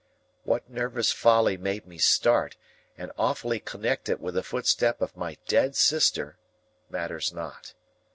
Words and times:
What 0.45 0.67
nervous 0.67 1.11
folly 1.11 1.57
made 1.57 1.85
me 1.85 1.99
start, 1.99 2.57
and 2.97 3.11
awfully 3.19 3.59
connect 3.59 4.09
it 4.09 4.19
with 4.19 4.33
the 4.33 4.41
footstep 4.41 4.99
of 4.99 5.15
my 5.15 5.37
dead 5.45 5.75
sister, 5.75 6.39
matters 6.89 7.31
not. 7.31 7.75